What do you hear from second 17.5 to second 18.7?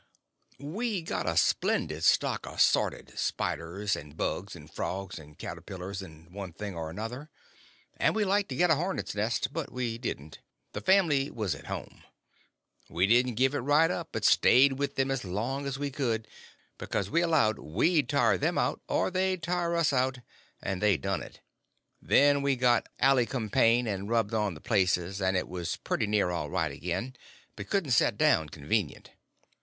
we'd tire them